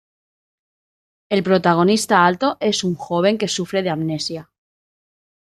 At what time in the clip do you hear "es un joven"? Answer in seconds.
2.59-3.37